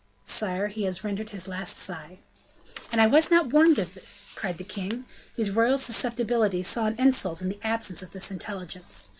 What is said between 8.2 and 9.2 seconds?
intelligence.